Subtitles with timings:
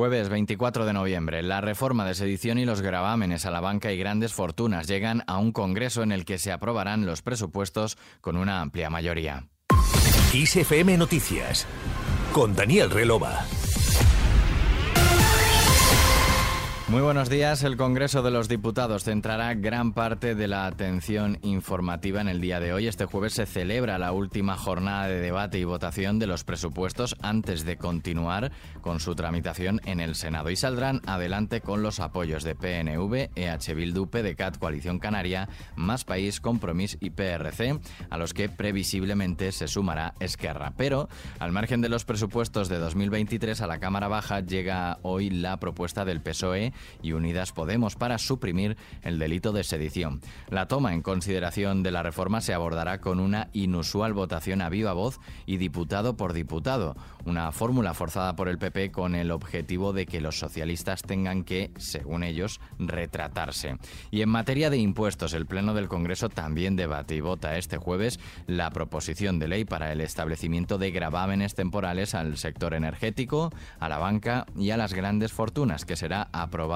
[0.00, 3.98] Jueves 24 de noviembre, la reforma de sedición y los gravámenes a la banca y
[3.98, 8.62] grandes fortunas llegan a un congreso en el que se aprobarán los presupuestos con una
[8.62, 9.44] amplia mayoría.
[10.32, 11.66] ISFM Noticias
[12.32, 13.44] con Daniel Relova.
[16.90, 17.62] Muy buenos días.
[17.62, 22.58] El Congreso de los Diputados centrará gran parte de la atención informativa en el día
[22.58, 22.88] de hoy.
[22.88, 27.64] Este jueves se celebra la última jornada de debate y votación de los presupuestos antes
[27.64, 28.50] de continuar
[28.80, 33.74] con su tramitación en el Senado y saldrán adelante con los apoyos de PNV, EH
[33.74, 37.78] Bildu, PDCAT, Coalición Canaria, Más País, Compromís y PRC,
[38.10, 40.72] a los que previsiblemente se sumará Esquerra.
[40.76, 45.60] Pero, al margen de los presupuestos de 2023, a la Cámara Baja llega hoy la
[45.60, 50.20] propuesta del PSOE y Unidas Podemos para suprimir el delito de sedición.
[50.48, 54.92] La toma en consideración de la reforma se abordará con una inusual votación a viva
[54.92, 60.06] voz y diputado por diputado, una fórmula forzada por el PP con el objetivo de
[60.06, 63.76] que los socialistas tengan que, según ellos, retratarse.
[64.10, 68.20] Y en materia de impuestos, el Pleno del Congreso también debate y vota este jueves
[68.46, 73.98] la proposición de ley para el establecimiento de gravámenes temporales al sector energético, a la
[73.98, 76.69] banca y a las grandes fortunas, que será aprobada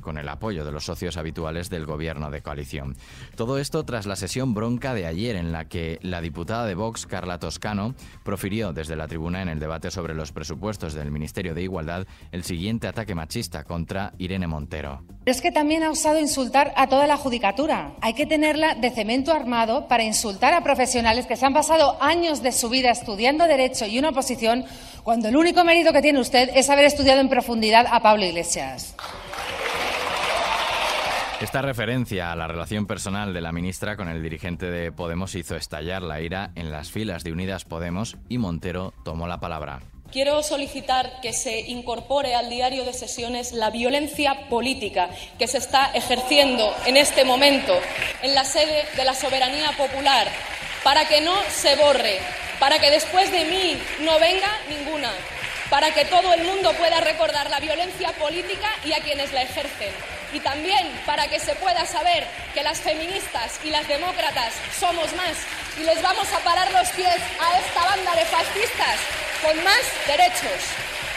[0.00, 2.96] con el apoyo de los socios habituales del gobierno de coalición.
[3.36, 7.06] Todo esto tras la sesión bronca de ayer en la que la diputada de Vox,
[7.06, 11.62] Carla Toscano, profirió desde la tribuna en el debate sobre los presupuestos del Ministerio de
[11.62, 15.02] Igualdad el siguiente ataque machista contra Irene Montero.
[15.24, 17.94] Es que también ha usado insultar a toda la judicatura.
[18.00, 22.42] Hay que tenerla de cemento armado para insultar a profesionales que se han pasado años
[22.42, 24.64] de su vida estudiando Derecho y una oposición
[25.02, 28.94] cuando el único mérito que tiene usted es haber estudiado en profundidad a Pablo Iglesias.
[31.42, 35.56] Esta referencia a la relación personal de la ministra con el dirigente de Podemos hizo
[35.56, 39.80] estallar la ira en las filas de Unidas Podemos y Montero tomó la palabra.
[40.12, 45.90] Quiero solicitar que se incorpore al diario de sesiones la violencia política que se está
[45.94, 47.74] ejerciendo en este momento
[48.22, 50.28] en la sede de la soberanía popular
[50.84, 52.20] para que no se borre,
[52.60, 55.10] para que después de mí no venga ninguna,
[55.70, 59.90] para que todo el mundo pueda recordar la violencia política y a quienes la ejercen
[60.32, 65.36] y también para que se pueda saber que las feministas y las demócratas somos más
[65.78, 68.98] y les vamos a parar los pies a esta banda de fascistas
[69.42, 71.11] con más derechos.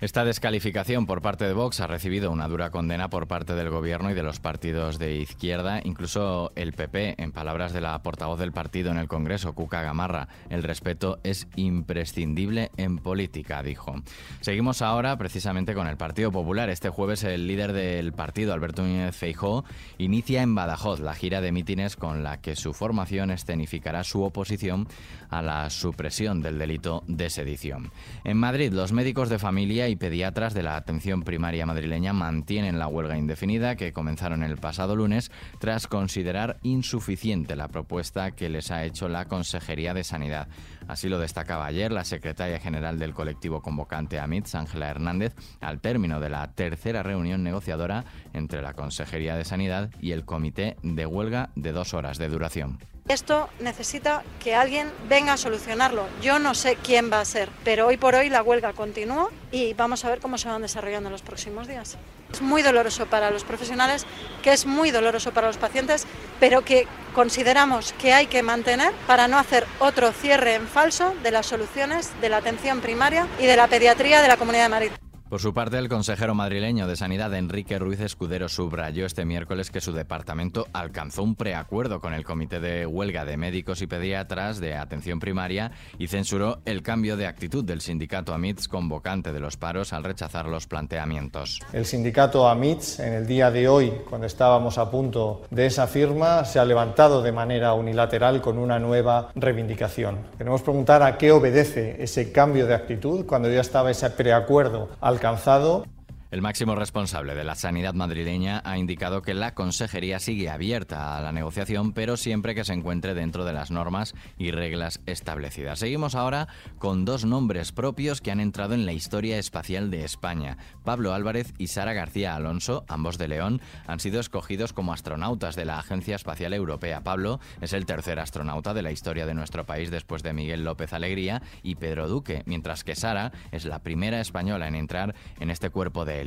[0.00, 4.12] Esta descalificación por parte de Vox ha recibido una dura condena por parte del gobierno
[4.12, 8.52] y de los partidos de izquierda, incluso el PP, en palabras de la portavoz del
[8.52, 10.28] partido en el Congreso, Cuca Gamarra.
[10.50, 13.96] El respeto es imprescindible en política, dijo.
[14.40, 16.70] Seguimos ahora precisamente con el Partido Popular.
[16.70, 19.64] Este jueves el líder del partido, Alberto Núñez Feijó,
[19.98, 24.86] inicia en Badajoz la gira de mítines con la que su formación escenificará su oposición
[25.28, 27.90] a la supresión del delito de sedición.
[28.22, 32.88] En Madrid, los médicos de familia y pediatras de la atención primaria madrileña mantienen la
[32.88, 38.84] huelga indefinida que comenzaron el pasado lunes tras considerar insuficiente la propuesta que les ha
[38.84, 40.48] hecho la Consejería de Sanidad.
[40.86, 46.20] Así lo destacaba ayer la secretaria general del colectivo convocante AMITS, Ángela Hernández, al término
[46.20, 51.50] de la tercera reunión negociadora entre la Consejería de Sanidad y el Comité de Huelga
[51.56, 52.78] de dos horas de duración.
[53.08, 56.06] Esto necesita que alguien venga a solucionarlo.
[56.20, 59.72] Yo no sé quién va a ser, pero hoy por hoy la huelga continúa y
[59.72, 61.96] vamos a ver cómo se van desarrollando en los próximos días.
[62.30, 64.04] Es muy doloroso para los profesionales,
[64.42, 66.06] que es muy doloroso para los pacientes,
[66.38, 71.30] pero que consideramos que hay que mantener para no hacer otro cierre en falso de
[71.30, 74.90] las soluciones de la atención primaria y de la pediatría de la Comunidad de Madrid.
[75.28, 79.82] Por su parte, el consejero madrileño de Sanidad, Enrique Ruiz Escudero, subrayó este miércoles que
[79.82, 84.74] su departamento alcanzó un preacuerdo con el Comité de Huelga de Médicos y Pediatras de
[84.74, 89.92] Atención Primaria y censuró el cambio de actitud del sindicato AMITS convocante de los paros
[89.92, 91.60] al rechazar los planteamientos.
[91.74, 96.46] El sindicato AMITS, en el día de hoy, cuando estábamos a punto de esa firma,
[96.46, 100.20] se ha levantado de manera unilateral con una nueva reivindicación.
[100.38, 105.17] Queremos preguntar a qué obedece ese cambio de actitud cuando ya estaba ese preacuerdo al
[105.18, 105.84] alcanzado
[106.30, 111.22] el máximo responsable de la sanidad madrileña ha indicado que la consejería sigue abierta a
[111.22, 115.78] la negociación, pero siempre que se encuentre dentro de las normas y reglas establecidas.
[115.78, 116.48] Seguimos ahora
[116.78, 120.58] con dos nombres propios que han entrado en la historia espacial de España.
[120.84, 125.64] Pablo Álvarez y Sara García Alonso, ambos de León, han sido escogidos como astronautas de
[125.64, 127.02] la Agencia Espacial Europea.
[127.02, 130.92] Pablo es el tercer astronauta de la historia de nuestro país después de Miguel López
[130.92, 135.70] Alegría y Pedro Duque, mientras que Sara es la primera española en entrar en este
[135.70, 136.17] cuerpo de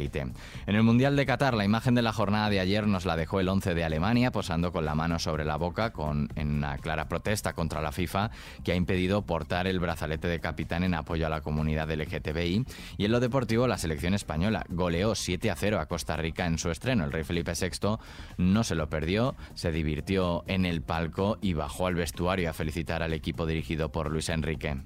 [0.68, 3.40] En el Mundial de Qatar, la imagen de la jornada de ayer nos la dejó
[3.40, 7.08] el 11 de Alemania, posando con la mano sobre la boca con, en una clara
[7.08, 8.32] protesta contra la FIFA,
[8.64, 12.66] que ha impedido portar el brazalete de capitán en apoyo a la comunidad LGTBI.
[12.98, 16.58] Y en lo deportivo, la selección española goleó 7 a 0 a Costa Rica en
[16.58, 17.04] su estreno.
[17.04, 17.98] El rey Felipe VI
[18.38, 23.04] no se lo perdió, se divirtió en el palco y bajó al vestuario a felicitar
[23.04, 24.78] al equipo dirigido por Luis Enrique.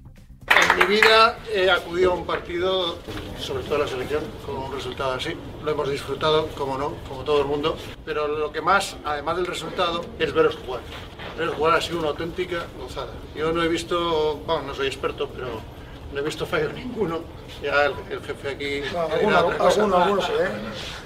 [0.76, 2.98] Mi vida he acudido a un partido,
[3.40, 5.34] sobre todo a la selección, con un resultado así.
[5.64, 9.46] Lo hemos disfrutado, como no, como todo el mundo, pero lo que más, además del
[9.46, 10.82] resultado, es veros jugar.
[11.38, 13.12] Veros jugar ha sido una auténtica gozada.
[13.34, 15.46] Yo no he visto, bueno, no soy experto, pero
[16.12, 17.20] no he visto fallo ninguno.
[17.62, 18.82] Ya el, jefe aquí...
[18.94, 20.48] alguno, sí, ¿eh?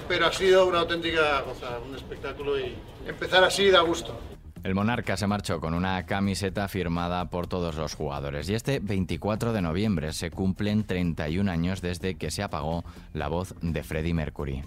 [0.05, 2.75] Pero ha sido una auténtica gozada, un espectáculo y
[3.07, 4.19] empezar así da gusto.
[4.63, 9.53] El Monarca se marchó con una camiseta firmada por todos los jugadores y este 24
[9.53, 14.63] de noviembre se cumplen 31 años desde que se apagó la voz de Freddie Mercury.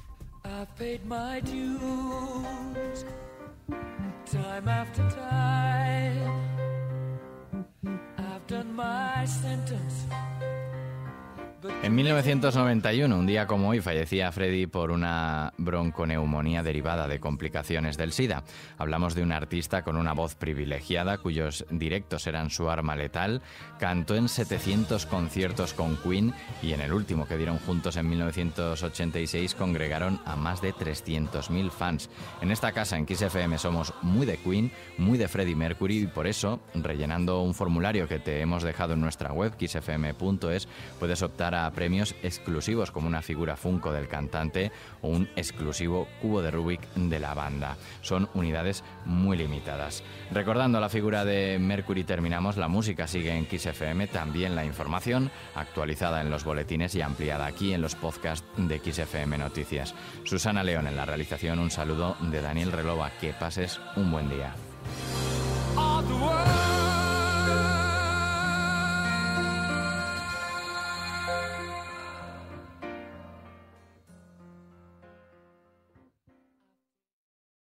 [11.84, 18.12] En 1991, un día como hoy, fallecía Freddy por una bronconeumonía derivada de complicaciones del
[18.12, 18.42] SIDA.
[18.78, 23.42] Hablamos de un artista con una voz privilegiada cuyos directos eran su arma letal.
[23.78, 26.32] Cantó en 700 conciertos con Queen
[26.62, 32.08] y en el último que dieron juntos en 1986 congregaron a más de 300.000 fans.
[32.40, 36.06] En esta casa, en Kiss FM, somos muy de Queen, muy de Freddie Mercury y
[36.06, 40.66] por eso, rellenando un formulario que te hemos dejado en nuestra web, kissfm.es,
[40.98, 44.72] puedes optar a premios exclusivos como una figura Funko del cantante
[45.02, 47.76] o un exclusivo cubo de Rubik de la banda.
[48.00, 50.02] Son unidades muy limitadas.
[50.30, 55.30] Recordando la figura de Mercury terminamos, la música sigue en Kiss FM, también la información
[55.54, 59.94] actualizada en los boletines y ampliada aquí en los podcasts de Kiss FM Noticias.
[60.24, 64.54] Susana León en la realización, un saludo de Daniel Relova, que pases un buen día.